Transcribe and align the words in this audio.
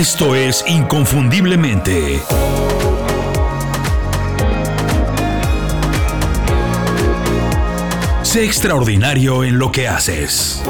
Esto 0.00 0.34
es 0.34 0.64
Inconfundiblemente. 0.66 2.22
Sé 8.22 8.46
extraordinario 8.46 9.44
en 9.44 9.58
lo 9.58 9.70
que 9.70 9.88
haces. 9.88 10.62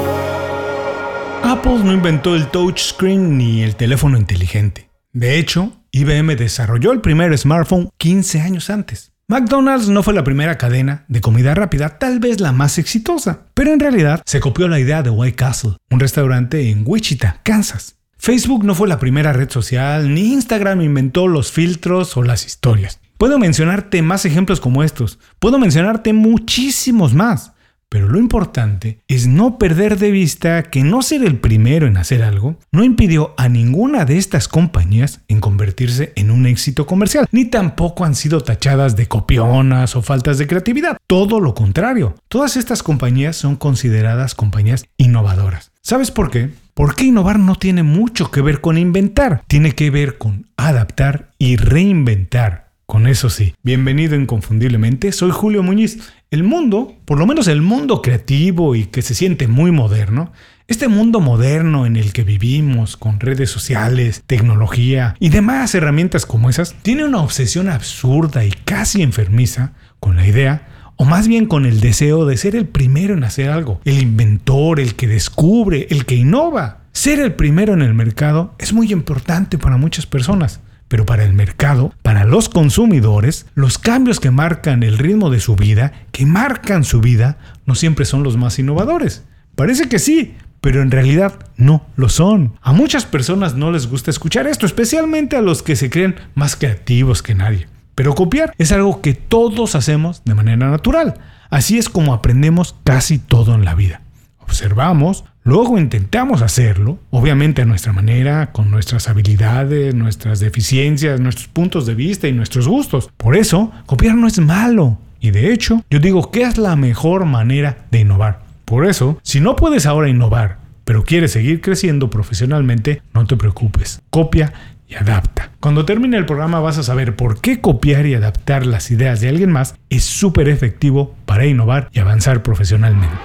Apple 1.45 1.79
no 1.81 1.93
inventó 1.93 2.35
el 2.35 2.47
touchscreen 2.47 3.37
ni 3.37 3.63
el 3.63 3.77
teléfono 3.77 4.17
inteligente. 4.17 4.89
De 5.13 5.39
hecho, 5.39 5.77
IBM 5.91 6.35
desarrolló 6.35 6.91
el 6.91 6.99
primer 6.99 7.37
smartphone 7.37 7.89
15 7.99 8.41
años 8.41 8.69
antes. 8.69 9.13
McDonald's 9.29 9.87
no 9.87 10.03
fue 10.03 10.13
la 10.13 10.25
primera 10.25 10.57
cadena 10.57 11.05
de 11.07 11.21
comida 11.21 11.55
rápida, 11.55 11.99
tal 11.99 12.19
vez 12.19 12.41
la 12.41 12.51
más 12.51 12.77
exitosa, 12.77 13.45
pero 13.53 13.71
en 13.71 13.79
realidad 13.79 14.21
se 14.25 14.41
copió 14.41 14.67
la 14.67 14.81
idea 14.81 15.01
de 15.03 15.09
White 15.09 15.37
Castle, 15.37 15.77
un 15.89 16.01
restaurante 16.01 16.69
en 16.69 16.83
Wichita, 16.85 17.39
Kansas. 17.43 17.95
Facebook 18.23 18.63
no 18.63 18.75
fue 18.75 18.87
la 18.87 18.99
primera 18.99 19.33
red 19.33 19.49
social, 19.49 20.13
ni 20.13 20.33
Instagram 20.33 20.81
inventó 20.81 21.27
los 21.27 21.51
filtros 21.51 22.15
o 22.17 22.21
las 22.21 22.45
historias. 22.45 22.99
Puedo 23.17 23.39
mencionarte 23.39 24.03
más 24.03 24.25
ejemplos 24.25 24.59
como 24.59 24.83
estos, 24.83 25.17
puedo 25.39 25.57
mencionarte 25.57 26.13
muchísimos 26.13 27.15
más. 27.15 27.53
Pero 27.89 28.09
lo 28.09 28.19
importante 28.19 28.99
es 29.07 29.25
no 29.25 29.57
perder 29.57 29.97
de 29.97 30.11
vista 30.11 30.61
que 30.61 30.83
no 30.83 31.01
ser 31.01 31.23
el 31.23 31.39
primero 31.39 31.87
en 31.87 31.97
hacer 31.97 32.21
algo 32.21 32.57
no 32.71 32.83
impidió 32.83 33.33
a 33.37 33.49
ninguna 33.49 34.05
de 34.05 34.19
estas 34.19 34.47
compañías 34.47 35.21
en 35.27 35.41
convertirse 35.41 36.13
en 36.15 36.29
un 36.29 36.45
éxito 36.45 36.85
comercial, 36.85 37.27
ni 37.31 37.45
tampoco 37.45 38.05
han 38.05 38.13
sido 38.13 38.41
tachadas 38.41 38.95
de 38.95 39.07
copionas 39.07 39.95
o 39.95 40.03
faltas 40.03 40.37
de 40.37 40.45
creatividad. 40.45 40.97
Todo 41.07 41.39
lo 41.39 41.55
contrario, 41.55 42.13
todas 42.27 42.55
estas 42.55 42.83
compañías 42.83 43.35
son 43.35 43.55
consideradas 43.55 44.35
compañías 44.35 44.85
innovadoras. 44.97 45.70
¿Sabes 45.83 46.11
por 46.11 46.29
qué? 46.29 46.51
Porque 46.75 47.05
innovar 47.05 47.39
no 47.39 47.55
tiene 47.55 47.81
mucho 47.81 48.29
que 48.29 48.41
ver 48.41 48.61
con 48.61 48.77
inventar, 48.77 49.43
tiene 49.47 49.71
que 49.71 49.89
ver 49.89 50.19
con 50.19 50.45
adaptar 50.55 51.31
y 51.39 51.55
reinventar. 51.55 52.69
Con 52.85 53.07
eso 53.07 53.31
sí, 53.31 53.55
bienvenido 53.63 54.15
inconfundiblemente, 54.15 55.11
soy 55.11 55.31
Julio 55.31 55.63
Muñiz 55.63 56.13
el 56.29 56.43
mundo, 56.43 56.95
por 57.05 57.17
lo 57.17 57.25
menos 57.25 57.47
el 57.47 57.63
mundo 57.63 58.03
creativo 58.03 58.75
y 58.75 58.85
que 58.85 59.01
se 59.01 59.15
siente 59.15 59.47
muy 59.47 59.71
moderno, 59.71 60.31
este 60.67 60.87
mundo 60.87 61.19
moderno 61.19 61.87
en 61.87 61.95
el 61.95 62.13
que 62.13 62.23
vivimos 62.23 62.95
con 62.95 63.19
redes 63.19 63.49
sociales, 63.49 64.21
tecnología 64.27 65.15
y 65.19 65.29
demás 65.29 65.73
herramientas 65.73 66.27
como 66.27 66.51
esas, 66.51 66.75
tiene 66.83 67.05
una 67.05 67.21
obsesión 67.21 67.69
absurda 67.69 68.45
y 68.45 68.51
casi 68.51 69.01
enfermiza 69.01 69.73
con 69.99 70.15
la 70.15 70.27
idea 70.27 70.67
o 71.01 71.03
más 71.03 71.27
bien 71.27 71.47
con 71.47 71.65
el 71.65 71.79
deseo 71.79 72.27
de 72.27 72.37
ser 72.37 72.55
el 72.55 72.67
primero 72.67 73.15
en 73.15 73.23
hacer 73.23 73.49
algo, 73.49 73.81
el 73.85 73.99
inventor, 73.99 74.79
el 74.79 74.93
que 74.93 75.07
descubre, 75.07 75.87
el 75.89 76.05
que 76.05 76.13
innova. 76.13 76.81
Ser 76.91 77.19
el 77.19 77.33
primero 77.33 77.73
en 77.73 77.81
el 77.81 77.95
mercado 77.95 78.53
es 78.59 78.71
muy 78.71 78.91
importante 78.91 79.57
para 79.57 79.77
muchas 79.77 80.05
personas. 80.05 80.59
Pero 80.89 81.07
para 81.07 81.23
el 81.23 81.33
mercado, 81.33 81.91
para 82.03 82.23
los 82.23 82.49
consumidores, 82.49 83.47
los 83.55 83.79
cambios 83.79 84.19
que 84.19 84.29
marcan 84.29 84.83
el 84.83 84.99
ritmo 84.99 85.31
de 85.31 85.39
su 85.39 85.55
vida, 85.55 85.91
que 86.11 86.27
marcan 86.27 86.83
su 86.83 87.01
vida, 87.01 87.39
no 87.65 87.73
siempre 87.73 88.05
son 88.05 88.21
los 88.21 88.37
más 88.37 88.59
innovadores. 88.59 89.23
Parece 89.55 89.89
que 89.89 89.97
sí, 89.97 90.35
pero 90.61 90.83
en 90.83 90.91
realidad 90.91 91.33
no 91.57 91.83
lo 91.95 92.09
son. 92.09 92.53
A 92.61 92.73
muchas 92.73 93.07
personas 93.07 93.55
no 93.55 93.71
les 93.71 93.87
gusta 93.87 94.11
escuchar 94.11 94.45
esto, 94.45 94.67
especialmente 94.67 95.35
a 95.35 95.41
los 95.41 95.63
que 95.63 95.75
se 95.75 95.89
creen 95.89 96.17
más 96.35 96.55
creativos 96.55 97.23
que 97.23 97.33
nadie. 97.33 97.65
Pero 98.01 98.15
copiar 98.15 98.55
es 98.57 98.71
algo 98.71 98.99
que 98.99 99.13
todos 99.13 99.75
hacemos 99.75 100.23
de 100.25 100.33
manera 100.33 100.71
natural. 100.71 101.19
Así 101.51 101.77
es 101.77 101.87
como 101.87 102.15
aprendemos 102.15 102.75
casi 102.83 103.19
todo 103.19 103.53
en 103.53 103.63
la 103.63 103.75
vida. 103.75 104.01
Observamos, 104.39 105.23
Luego 105.43 105.77
intentamos 105.77 106.41
hacerlo, 106.41 106.97
obviamente 107.11 107.61
a 107.61 107.65
nuestra 107.65 107.93
manera, 107.93 108.51
con 108.51 108.71
nuestras 108.71 109.07
habilidades, 109.07 109.93
nuestras 109.93 110.39
deficiencias, 110.39 111.19
nuestros 111.19 111.47
puntos 111.47 111.85
de 111.85 111.93
vista 111.93 112.27
y 112.27 112.31
nuestros 112.31 112.67
gustos. 112.67 113.11
Por 113.17 113.35
eso, 113.35 113.71
copiar 113.85 114.15
no 114.15 114.25
es 114.25 114.39
malo. 114.39 114.97
Y 115.19 115.29
de 115.29 115.53
hecho, 115.53 115.83
yo 115.91 115.99
digo 115.99 116.31
que 116.31 116.41
es 116.41 116.57
la 116.57 116.75
mejor 116.75 117.25
manera 117.25 117.85
de 117.91 117.99
innovar. 117.99 118.39
Por 118.65 118.87
eso, 118.87 119.19
si 119.21 119.41
no 119.41 119.55
puedes 119.55 119.85
ahora 119.85 120.09
innovar, 120.09 120.57
pero 120.85 121.03
quieres 121.03 121.31
seguir 121.31 121.61
creciendo 121.61 122.09
profesionalmente, 122.09 123.01
no 123.13 123.25
te 123.25 123.37
preocupes. 123.37 124.01
Copia 124.09 124.53
y 124.91 124.95
adapta. 124.95 125.51
Cuando 125.59 125.85
termine 125.85 126.17
el 126.17 126.25
programa 126.25 126.59
vas 126.59 126.77
a 126.77 126.83
saber 126.83 127.15
por 127.15 127.39
qué 127.39 127.61
copiar 127.61 128.05
y 128.05 128.13
adaptar 128.13 128.65
las 128.65 128.91
ideas 128.91 129.21
de 129.21 129.29
alguien 129.29 129.51
más 129.51 129.75
es 129.89 130.03
súper 130.03 130.49
efectivo 130.49 131.15
para 131.25 131.45
innovar 131.45 131.89
y 131.91 131.99
avanzar 131.99 132.43
profesionalmente. 132.43 133.17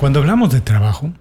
Cuando 0.00 0.20
hablamos 0.20 0.52
de 0.52 0.60
trabajo, 0.60 1.12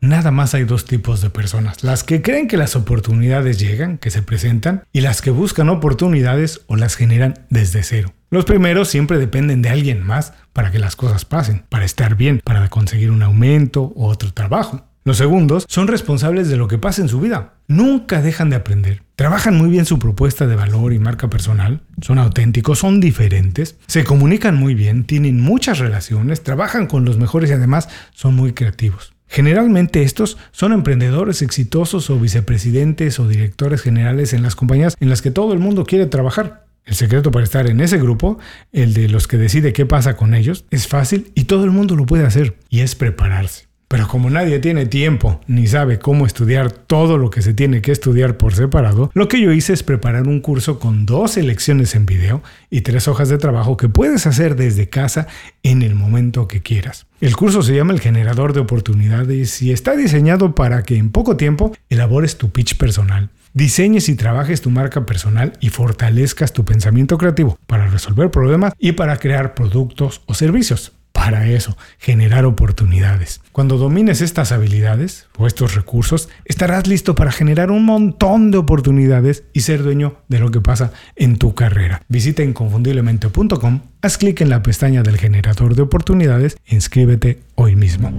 nada 0.00 0.30
más 0.30 0.54
hay 0.54 0.64
dos 0.64 0.84
tipos 0.84 1.20
de 1.20 1.30
personas. 1.30 1.84
Las 1.84 2.02
que 2.02 2.22
creen 2.22 2.48
que 2.48 2.56
las 2.56 2.76
oportunidades 2.76 3.58
llegan, 3.58 3.98
que 3.98 4.10
se 4.10 4.22
presentan, 4.22 4.84
y 4.92 5.02
las 5.02 5.22
que 5.22 5.30
buscan 5.30 5.68
oportunidades 5.68 6.62
o 6.66 6.76
las 6.76 6.96
generan 6.96 7.46
desde 7.50 7.82
cero. 7.82 8.12
Los 8.30 8.46
primeros 8.46 8.88
siempre 8.88 9.18
dependen 9.18 9.60
de 9.60 9.68
alguien 9.68 10.02
más 10.02 10.32
para 10.54 10.70
que 10.70 10.78
las 10.78 10.96
cosas 10.96 11.26
pasen, 11.26 11.64
para 11.68 11.84
estar 11.84 12.16
bien, 12.16 12.40
para 12.42 12.68
conseguir 12.68 13.10
un 13.10 13.22
aumento 13.22 13.92
o 13.94 14.08
otro 14.08 14.32
trabajo. 14.32 14.86
Los 15.04 15.16
segundos 15.16 15.66
son 15.68 15.88
responsables 15.88 16.48
de 16.48 16.56
lo 16.56 16.68
que 16.68 16.78
pasa 16.78 17.02
en 17.02 17.08
su 17.08 17.20
vida. 17.20 17.54
Nunca 17.66 18.22
dejan 18.22 18.50
de 18.50 18.56
aprender. 18.56 19.02
Trabajan 19.16 19.56
muy 19.56 19.68
bien 19.68 19.84
su 19.84 19.98
propuesta 19.98 20.46
de 20.46 20.54
valor 20.54 20.92
y 20.92 21.00
marca 21.00 21.28
personal. 21.28 21.80
Son 22.00 22.20
auténticos, 22.20 22.78
son 22.78 23.00
diferentes. 23.00 23.76
Se 23.88 24.04
comunican 24.04 24.54
muy 24.54 24.76
bien, 24.76 25.02
tienen 25.02 25.40
muchas 25.40 25.80
relaciones, 25.80 26.44
trabajan 26.44 26.86
con 26.86 27.04
los 27.04 27.18
mejores 27.18 27.50
y 27.50 27.54
además 27.54 27.88
son 28.14 28.36
muy 28.36 28.52
creativos. 28.52 29.12
Generalmente 29.26 30.04
estos 30.04 30.38
son 30.52 30.72
emprendedores 30.72 31.42
exitosos 31.42 32.08
o 32.08 32.20
vicepresidentes 32.20 33.18
o 33.18 33.26
directores 33.26 33.80
generales 33.80 34.32
en 34.32 34.42
las 34.44 34.54
compañías 34.54 34.96
en 35.00 35.08
las 35.08 35.20
que 35.20 35.32
todo 35.32 35.52
el 35.52 35.58
mundo 35.58 35.84
quiere 35.84 36.06
trabajar. 36.06 36.66
El 36.84 36.94
secreto 36.94 37.32
para 37.32 37.44
estar 37.44 37.68
en 37.68 37.80
ese 37.80 37.98
grupo, 37.98 38.38
el 38.70 38.94
de 38.94 39.08
los 39.08 39.26
que 39.26 39.36
decide 39.36 39.72
qué 39.72 39.84
pasa 39.84 40.16
con 40.16 40.34
ellos, 40.34 40.64
es 40.70 40.86
fácil 40.86 41.32
y 41.34 41.44
todo 41.44 41.64
el 41.64 41.70
mundo 41.70 41.96
lo 41.96 42.06
puede 42.06 42.24
hacer, 42.24 42.56
y 42.68 42.80
es 42.80 42.94
prepararse. 42.94 43.71
Pero 43.92 44.08
como 44.08 44.30
nadie 44.30 44.58
tiene 44.58 44.86
tiempo 44.86 45.38
ni 45.46 45.66
sabe 45.66 45.98
cómo 45.98 46.24
estudiar 46.24 46.72
todo 46.72 47.18
lo 47.18 47.28
que 47.28 47.42
se 47.42 47.52
tiene 47.52 47.82
que 47.82 47.92
estudiar 47.92 48.38
por 48.38 48.54
separado, 48.54 49.10
lo 49.12 49.28
que 49.28 49.38
yo 49.38 49.52
hice 49.52 49.74
es 49.74 49.82
preparar 49.82 50.28
un 50.28 50.40
curso 50.40 50.78
con 50.78 51.04
dos 51.04 51.36
lecciones 51.36 51.94
en 51.94 52.06
video 52.06 52.42
y 52.70 52.80
tres 52.80 53.06
hojas 53.06 53.28
de 53.28 53.36
trabajo 53.36 53.76
que 53.76 53.90
puedes 53.90 54.26
hacer 54.26 54.56
desde 54.56 54.88
casa 54.88 55.26
en 55.62 55.82
el 55.82 55.94
momento 55.94 56.48
que 56.48 56.62
quieras. 56.62 57.04
El 57.20 57.36
curso 57.36 57.60
se 57.60 57.74
llama 57.76 57.92
el 57.92 58.00
generador 58.00 58.54
de 58.54 58.60
oportunidades 58.60 59.60
y 59.60 59.72
está 59.72 59.94
diseñado 59.94 60.54
para 60.54 60.84
que 60.84 60.96
en 60.96 61.10
poco 61.10 61.36
tiempo 61.36 61.76
elabores 61.90 62.38
tu 62.38 62.48
pitch 62.48 62.78
personal 62.78 63.28
diseñes 63.52 64.08
y 64.08 64.14
trabajes 64.14 64.62
tu 64.62 64.70
marca 64.70 65.04
personal 65.04 65.52
y 65.60 65.68
fortalezcas 65.68 66.54
tu 66.54 66.64
pensamiento 66.64 67.18
creativo 67.18 67.58
para 67.66 67.86
resolver 67.88 68.30
problemas 68.30 68.72
y 68.78 68.92
para 68.92 69.18
crear 69.18 69.52
productos 69.52 70.22
o 70.24 70.32
servicios 70.32 70.92
para 71.24 71.46
eso, 71.46 71.76
generar 71.98 72.44
oportunidades. 72.44 73.42
Cuando 73.52 73.78
domines 73.78 74.20
estas 74.20 74.50
habilidades 74.50 75.28
o 75.38 75.46
estos 75.46 75.76
recursos, 75.76 76.28
estarás 76.44 76.88
listo 76.88 77.14
para 77.14 77.30
generar 77.30 77.70
un 77.70 77.84
montón 77.84 78.50
de 78.50 78.58
oportunidades 78.58 79.44
y 79.52 79.60
ser 79.60 79.84
dueño 79.84 80.16
de 80.26 80.40
lo 80.40 80.50
que 80.50 80.60
pasa 80.60 80.90
en 81.14 81.36
tu 81.36 81.54
carrera. 81.54 82.02
Visita 82.08 82.42
inconfundiblemente.com, 82.42 83.82
haz 84.02 84.18
clic 84.18 84.40
en 84.40 84.50
la 84.50 84.64
pestaña 84.64 85.04
del 85.04 85.16
generador 85.16 85.76
de 85.76 85.82
oportunidades 85.82 86.56
e 86.66 86.74
inscríbete 86.74 87.38
hoy 87.54 87.76
mismo. 87.76 88.12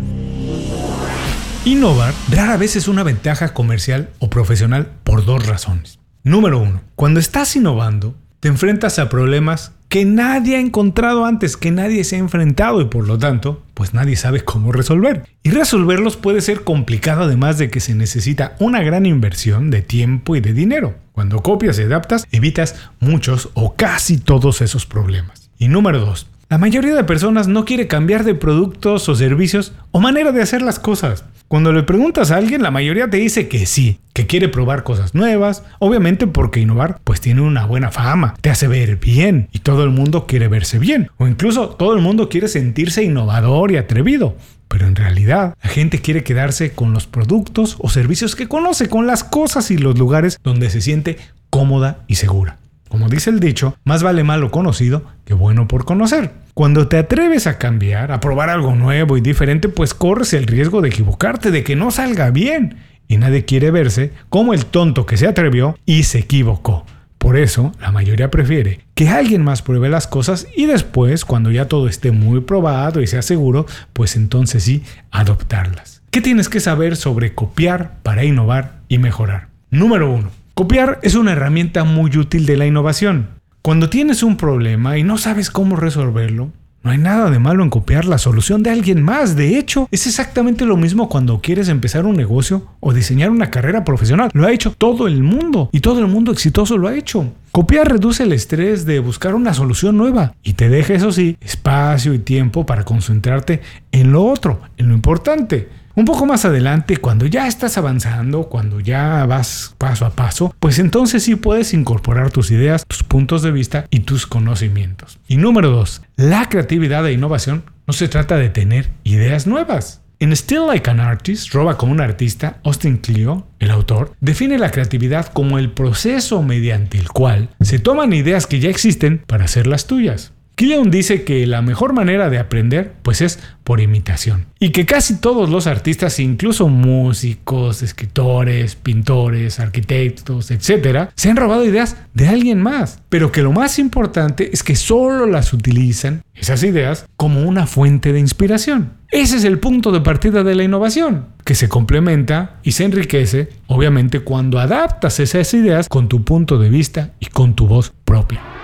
Innovar 1.66 2.14
rara 2.31 2.56
vez 2.56 2.78
es 2.78 2.88
una 2.88 3.03
ventaja 3.03 3.53
comercial 3.53 4.12
o 4.20 4.30
profesional 4.30 4.88
por 5.03 5.25
dos 5.25 5.46
razones. 5.46 6.00
Número 6.24 6.58
uno, 6.58 6.80
cuando 6.96 7.20
estás 7.20 7.53
innovando, 7.58 8.16
te 8.40 8.47
enfrentas 8.47 8.97
a 8.97 9.09
problemas 9.09 9.74
que 9.93 10.05
nadie 10.05 10.55
ha 10.55 10.59
encontrado 10.59 11.23
antes, 11.23 11.55
que 11.55 11.69
nadie 11.69 12.03
se 12.03 12.15
ha 12.15 12.17
enfrentado 12.17 12.81
y 12.81 12.85
por 12.85 13.07
lo 13.07 13.19
tanto, 13.19 13.61
pues 13.75 13.93
nadie 13.93 14.15
sabe 14.15 14.41
cómo 14.41 14.71
resolver. 14.71 15.27
Y 15.43 15.51
resolverlos 15.51 16.17
puede 16.17 16.41
ser 16.41 16.63
complicado 16.63 17.25
además 17.25 17.59
de 17.59 17.69
que 17.69 17.79
se 17.79 17.93
necesita 17.93 18.55
una 18.57 18.81
gran 18.81 19.05
inversión 19.05 19.69
de 19.69 19.84
tiempo 19.84 20.35
y 20.35 20.41
de 20.41 20.53
dinero. 20.53 20.95
Cuando 21.11 21.43
copias 21.43 21.78
y 21.78 21.84
adaptas, 21.84 22.25
evitas 22.31 22.75
muchos 22.99 23.51
o 23.53 23.75
casi 23.75 24.17
todos 24.17 24.61
esos 24.61 24.87
problemas. 24.87 25.51
Y 25.59 25.67
número 25.67 25.99
2. 25.99 26.25
La 26.53 26.59
mayoría 26.59 26.94
de 26.94 27.03
personas 27.03 27.47
no 27.47 27.66
quiere 27.66 27.88
cambiar 27.88 28.23
de 28.23 28.35
productos 28.35 29.09
o 29.09 29.16
servicios 29.16 29.73
o 29.90 30.00
manera 30.00 30.32
de 30.32 30.44
hacer 30.44 30.61
las 30.61 30.78
cosas. 30.78 31.26
Cuando 31.47 31.73
le 31.73 31.82
preguntas 31.82 32.29
a 32.29 32.38
alguien, 32.38 32.61
la 32.61 32.70
mayoría 32.70 33.09
te 33.09 33.17
dice 33.17 33.47
que 33.47 33.66
sí, 33.66 33.97
que 34.14 34.28
quiere 34.28 34.50
probar 34.50 34.84
cosas 34.84 35.16
nuevas, 35.16 35.64
obviamente 35.79 36.28
porque 36.28 36.59
innovar 36.59 37.00
pues 37.03 37.22
tiene 37.22 37.41
una 37.41 37.66
buena 37.66 37.90
fama, 37.90 38.35
te 38.40 38.52
hace 38.52 38.67
ver 38.67 38.97
bien 38.97 39.50
y 39.52 39.61
todo 39.61 39.84
el 39.84 39.90
mundo 39.90 40.28
quiere 40.28 40.47
verse 40.47 40.78
bien, 40.78 41.09
o 41.17 41.26
incluso 41.26 41.70
todo 41.70 41.96
el 41.96 42.03
mundo 42.03 42.29
quiere 42.29 42.47
sentirse 42.47 43.03
innovador 43.03 43.72
y 43.72 43.78
atrevido. 43.78 44.38
Pero 44.67 44.85
en 44.85 44.96
realidad, 44.96 45.56
la 45.64 45.70
gente 45.72 46.02
quiere 46.02 46.23
quedarse 46.23 46.73
con 46.73 46.94
los 46.94 47.08
productos 47.08 47.78
o 47.79 47.90
servicios 47.90 48.35
que 48.35 48.47
conoce, 48.47 48.90
con 48.90 49.08
las 49.08 49.23
cosas 49.23 49.72
y 49.72 49.79
los 49.79 49.97
lugares 49.97 50.40
donde 50.44 50.70
se 50.70 50.82
siente 50.82 51.17
cómoda 51.49 52.03
y 52.08 52.14
segura. 52.14 52.59
Como 52.93 53.09
dice 53.09 53.31
el 53.31 53.40
dicho, 53.40 53.75
más 53.85 54.03
vale 54.03 54.23
malo 54.23 54.51
conocido 54.51 55.03
que 55.25 55.34
bueno 55.34 55.67
por 55.67 55.84
conocer. 55.84 56.29
Cuando 56.53 56.87
te 56.87 56.97
atreves 56.97 57.47
a 57.47 57.57
cambiar, 57.57 58.11
a 58.11 58.19
probar 58.19 58.51
algo 58.51 58.75
nuevo 58.75 59.17
y 59.17 59.22
diferente, 59.22 59.67
pues 59.67 59.95
corres 59.95 60.31
el 60.34 60.45
riesgo 60.45 60.79
de 60.79 60.90
equivocarte, 60.90 61.49
de 61.49 61.63
que 61.63 61.75
no 61.75 61.90
salga 61.90 62.29
bien. 62.29 62.78
y 63.07 63.17
nadie 63.17 63.45
quiere 63.45 63.72
verse 63.72 64.13
como 64.29 64.53
el 64.53 64.67
tonto 64.67 65.07
que 65.07 65.17
se 65.17 65.25
atrevió 65.25 65.75
y 65.87 66.03
se 66.03 66.19
equivocó. 66.19 66.85
Por 67.17 67.35
eso, 67.35 67.72
la 67.81 67.91
mayoría 67.91 68.29
prefiere 68.29 68.81
que 68.93 69.09
alguien 69.09 69.41
más 69.41 69.63
pruebe 69.63 69.89
las 69.89 70.05
cosas 70.05 70.46
y 70.55 70.67
después, 70.67 71.25
cuando 71.25 71.49
ya 71.49 71.67
todo 71.67 71.87
esté 71.87 72.11
muy 72.11 72.41
probado 72.41 73.01
y 73.01 73.07
sea 73.07 73.23
seguro, 73.23 73.66
pues 73.93 74.16
entonces 74.16 74.66
sí, 74.66 74.84
adoptarlas. 75.09 76.03
¿Qué 76.11 76.22
tienes 76.22 76.47
que 76.47 76.59
saber 76.59 76.96
sobre 76.96 77.34
copiar 77.34 77.96
para 78.03 78.23
innovar 78.23 78.81
y 78.87 78.99
mejorar? 78.99 79.47
Número 79.72 80.11
1. 80.11 80.42
Copiar 80.55 81.00
es 81.02 81.16
una 81.16 81.32
herramienta 81.32 81.84
muy 81.84 82.16
útil 82.16 82.46
de 82.46 82.58
la 82.58 82.67
innovación. 82.67 83.29
Cuando 83.64 83.90
tienes 83.90 84.22
un 84.22 84.38
problema 84.38 85.00
y 85.00 85.03
no 85.03 85.17
sabes 85.17 85.50
cómo 85.50 85.78
resolverlo, 85.78 86.52
no 86.84 86.91
hay 86.91 87.00
nada 87.00 87.32
de 87.32 87.40
malo 87.40 87.64
en 87.64 87.72
copiar 87.72 88.05
la 88.05 88.20
solución 88.20 88.61
de 88.61 88.70
alguien 88.70 89.02
más. 89.02 89.35
De 89.35 89.58
hecho, 89.58 89.88
es 89.90 90.05
exactamente 90.05 90.66
lo 90.66 90.78
mismo 90.78 91.09
cuando 91.09 91.41
quieres 91.41 91.70
empezar 91.70 92.05
un 92.05 92.16
negocio 92.16 92.67
o 92.82 92.94
diseñar 92.94 93.32
una 93.32 93.50
carrera 93.50 93.84
profesional. 93.84 94.29
Lo 94.34 94.46
ha 94.46 94.52
hecho 94.52 94.76
todo 94.78 95.08
el 95.08 95.23
mundo 95.23 95.70
y 95.72 95.79
todo 95.79 96.02
el 96.02 96.08
mundo 96.08 96.32
exitoso 96.32 96.78
lo 96.78 96.88
ha 96.88 96.96
hecho. 96.96 97.34
Copiar 97.52 97.91
reduce 97.91 98.22
el 98.22 98.34
estrés 98.34 98.85
de 98.85 98.99
buscar 98.99 99.34
una 99.34 99.56
solución 99.56 99.97
nueva 99.97 100.35
y 100.44 100.53
te 100.53 100.70
deja, 100.70 100.94
eso 100.94 101.11
sí, 101.11 101.35
espacio 101.41 102.14
y 102.14 102.20
tiempo 102.20 102.67
para 102.67 102.84
concentrarte 102.84 103.61
en 103.91 104.11
lo 104.11 104.23
otro, 104.23 104.61
en 104.78 104.90
lo 104.90 104.94
importante. 104.94 105.70
Un 105.95 106.05
poco 106.05 106.25
más 106.25 106.43
adelante, 106.43 106.97
cuando 106.97 107.28
ya 107.28 107.47
estás 107.47 107.78
avanzando, 107.78 108.49
cuando 108.49 108.79
ya 108.79 109.28
vas 109.28 109.75
paso 109.78 110.07
a 110.07 110.09
paso, 110.09 110.55
pues 110.59 110.79
entonces 110.79 111.22
sí 111.22 111.35
puedes 111.35 111.72
incorporar 111.75 112.31
tus 112.31 112.49
ideas, 112.49 112.84
tus 112.87 113.03
puntos 113.03 113.43
de 113.43 113.51
vista 113.51 113.85
y 113.91 113.99
tus 113.99 114.25
conocimientos. 114.25 115.19
Y 115.28 115.37
número 115.37 115.69
dos, 115.69 116.01
la 116.16 116.49
creatividad 116.49 117.05
e 117.05 117.13
innovación 117.13 117.63
no 117.85 117.93
se 117.93 118.07
trata 118.07 118.37
de 118.37 118.49
tener 118.49 118.90
ideas 119.03 119.45
nuevas. 119.45 120.01
En 120.17 120.35
Still 120.35 120.66
Like 120.66 120.90
an 120.90 120.99
Artist, 120.99 121.53
Roba 121.53 121.78
como 121.78 121.91
un 121.91 122.01
artista, 122.01 122.57
Austin 122.63 122.97
Clio, 122.97 123.46
el 123.59 123.69
autor, 123.69 124.16
define 124.19 124.57
la 124.57 124.72
creatividad 124.72 125.28
como 125.28 125.59
el 125.59 125.69
proceso 125.69 126.41
mediante 126.41 126.97
el 126.97 127.09
cual 127.09 127.49
se 127.61 127.78
toman 127.78 128.13
ideas 128.13 128.47
que 128.47 128.59
ya 128.59 128.72
existen 128.72 129.22
para 129.28 129.46
hacerlas 129.46 129.85
tuyas. 129.85 130.31
Killian 130.55 130.91
dice 130.91 131.23
que 131.23 131.47
la 131.47 131.61
mejor 131.64 131.94
manera 131.94 132.29
de 132.29 132.38
aprender 132.38 132.94
pues 133.02 133.22
es 133.22 133.40
por 133.64 133.82
imitación 133.82 134.46
y 134.59 134.70
que 134.70 134.85
casi 134.85 135.16
todos 135.16 135.50
los 135.50 135.66
artistas, 135.66 136.20
incluso 136.20 136.67
músicos, 136.67 137.82
escritores, 137.82 138.76
pintores, 138.76 139.59
arquitectos, 139.59 140.52
etcétera, 140.52 141.09
se 141.16 141.29
han 141.29 141.38
robado 141.38 141.66
ideas 141.66 141.97
de 142.14 142.28
alguien 142.28 142.61
más, 142.61 143.02
pero 143.09 143.32
que 143.32 143.41
lo 143.41 143.52
más 143.52 143.79
importante 143.79 144.52
es 144.53 144.64
que 144.64 144.76
solo 144.76 145.26
las 145.26 145.53
utilizan 145.53 146.22
esas 146.35 146.64
ideas 146.64 147.08
como 147.17 147.41
una 147.41 147.66
fuente 147.67 148.14
de 148.14 148.20
inspiración. 148.20 148.94
Ese 149.09 149.38
es 149.38 149.44
el 149.44 149.59
punto 149.59 149.91
de 149.91 150.02
partida 150.02 150.44
de 150.44 150.56
la 150.56 150.64
innovación, 150.64 151.28
que 151.46 151.56
se 151.56 151.70
complementa 151.70 152.59
y 152.64 152.73
se 152.73 152.84
enriquece, 152.84 153.49
obviamente, 153.67 154.22
cuando 154.22 154.59
adaptas 154.59 155.20
esas 155.20 155.53
ideas 155.53 155.90
con 155.90 156.09
tu 156.09 156.23
punto 156.23 156.58
de 156.58 156.70
vista 156.70 157.11
y 157.20 157.28
con 157.28 157.53
tu 157.56 157.67
voz 157.67 157.94
propia. 158.06 158.62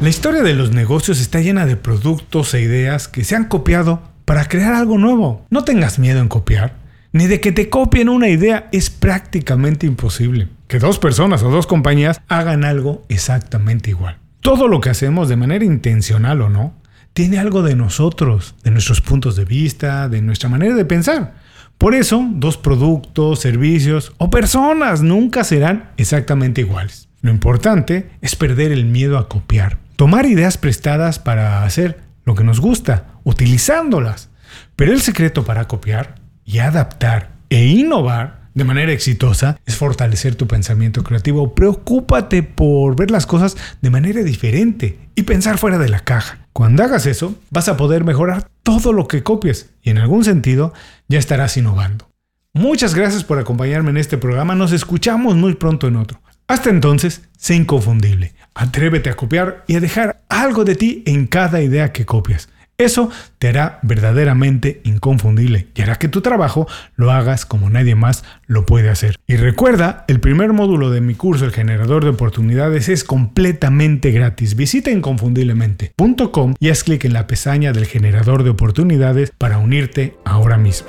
La 0.00 0.08
historia 0.08 0.42
de 0.42 0.54
los 0.54 0.72
negocios 0.72 1.20
está 1.20 1.40
llena 1.40 1.66
de 1.66 1.76
productos 1.76 2.54
e 2.54 2.62
ideas 2.62 3.06
que 3.06 3.22
se 3.22 3.36
han 3.36 3.44
copiado 3.44 4.00
para 4.24 4.46
crear 4.46 4.72
algo 4.72 4.96
nuevo. 4.96 5.44
No 5.50 5.62
tengas 5.62 5.98
miedo 5.98 6.20
en 6.20 6.28
copiar, 6.28 6.72
ni 7.12 7.26
de 7.26 7.38
que 7.42 7.52
te 7.52 7.68
copien 7.68 8.08
una 8.08 8.30
idea 8.30 8.70
es 8.72 8.88
prácticamente 8.88 9.86
imposible. 9.86 10.48
Que 10.68 10.78
dos 10.78 10.98
personas 10.98 11.42
o 11.42 11.50
dos 11.50 11.66
compañías 11.66 12.18
hagan 12.28 12.64
algo 12.64 13.04
exactamente 13.10 13.90
igual. 13.90 14.16
Todo 14.40 14.68
lo 14.68 14.80
que 14.80 14.88
hacemos 14.88 15.28
de 15.28 15.36
manera 15.36 15.66
intencional 15.66 16.40
o 16.40 16.48
no, 16.48 16.72
tiene 17.12 17.38
algo 17.38 17.62
de 17.62 17.76
nosotros, 17.76 18.54
de 18.64 18.70
nuestros 18.70 19.02
puntos 19.02 19.36
de 19.36 19.44
vista, 19.44 20.08
de 20.08 20.22
nuestra 20.22 20.48
manera 20.48 20.74
de 20.76 20.86
pensar. 20.86 21.34
Por 21.76 21.94
eso, 21.94 22.26
dos 22.36 22.56
productos, 22.56 23.40
servicios 23.40 24.14
o 24.16 24.30
personas 24.30 25.02
nunca 25.02 25.44
serán 25.44 25.90
exactamente 25.98 26.62
iguales. 26.62 27.06
Lo 27.20 27.30
importante 27.30 28.08
es 28.22 28.34
perder 28.34 28.72
el 28.72 28.86
miedo 28.86 29.18
a 29.18 29.28
copiar 29.28 29.76
tomar 30.00 30.24
ideas 30.24 30.56
prestadas 30.56 31.18
para 31.18 31.62
hacer 31.62 32.00
lo 32.24 32.34
que 32.34 32.42
nos 32.42 32.58
gusta, 32.58 33.20
utilizándolas. 33.22 34.30
Pero 34.74 34.94
el 34.94 35.02
secreto 35.02 35.44
para 35.44 35.68
copiar 35.68 36.14
y 36.42 36.60
adaptar 36.60 37.32
e 37.50 37.66
innovar 37.66 38.48
de 38.54 38.64
manera 38.64 38.92
exitosa 38.92 39.58
es 39.66 39.76
fortalecer 39.76 40.36
tu 40.36 40.46
pensamiento 40.46 41.04
creativo. 41.04 41.54
Preocúpate 41.54 42.42
por 42.42 42.96
ver 42.96 43.10
las 43.10 43.26
cosas 43.26 43.58
de 43.82 43.90
manera 43.90 44.22
diferente 44.22 44.98
y 45.14 45.24
pensar 45.24 45.58
fuera 45.58 45.76
de 45.76 45.90
la 45.90 46.00
caja. 46.00 46.46
Cuando 46.54 46.82
hagas 46.82 47.04
eso, 47.04 47.34
vas 47.50 47.68
a 47.68 47.76
poder 47.76 48.02
mejorar 48.02 48.48
todo 48.62 48.94
lo 48.94 49.06
que 49.06 49.22
copies 49.22 49.74
y 49.82 49.90
en 49.90 49.98
algún 49.98 50.24
sentido 50.24 50.72
ya 51.08 51.18
estarás 51.18 51.58
innovando. 51.58 52.08
Muchas 52.54 52.94
gracias 52.94 53.22
por 53.22 53.38
acompañarme 53.38 53.90
en 53.90 53.98
este 53.98 54.16
programa. 54.16 54.54
Nos 54.54 54.72
escuchamos 54.72 55.36
muy 55.36 55.56
pronto 55.56 55.88
en 55.88 55.96
otro. 55.96 56.22
Hasta 56.50 56.68
entonces, 56.68 57.22
sé 57.38 57.54
inconfundible. 57.54 58.32
Atrévete 58.56 59.08
a 59.08 59.14
copiar 59.14 59.62
y 59.68 59.76
a 59.76 59.80
dejar 59.80 60.22
algo 60.28 60.64
de 60.64 60.74
ti 60.74 61.04
en 61.06 61.28
cada 61.28 61.62
idea 61.62 61.92
que 61.92 62.04
copias. 62.04 62.48
Eso 62.76 63.08
te 63.38 63.50
hará 63.50 63.78
verdaderamente 63.82 64.80
inconfundible 64.82 65.68
y 65.76 65.82
hará 65.82 65.94
que 65.94 66.08
tu 66.08 66.22
trabajo 66.22 66.66
lo 66.96 67.12
hagas 67.12 67.46
como 67.46 67.70
nadie 67.70 67.94
más 67.94 68.24
lo 68.48 68.66
puede 68.66 68.90
hacer. 68.90 69.14
Y 69.28 69.36
recuerda, 69.36 70.04
el 70.08 70.18
primer 70.18 70.52
módulo 70.52 70.90
de 70.90 71.00
mi 71.00 71.14
curso, 71.14 71.44
el 71.44 71.52
generador 71.52 72.02
de 72.02 72.10
oportunidades, 72.10 72.88
es 72.88 73.04
completamente 73.04 74.10
gratis. 74.10 74.56
Visita 74.56 74.90
inconfundiblemente.com 74.90 76.54
y 76.58 76.70
haz 76.70 76.82
clic 76.82 77.04
en 77.04 77.12
la 77.12 77.28
pestaña 77.28 77.72
del 77.72 77.86
generador 77.86 78.42
de 78.42 78.50
oportunidades 78.50 79.30
para 79.38 79.58
unirte 79.58 80.16
ahora 80.24 80.58
mismo. 80.58 80.88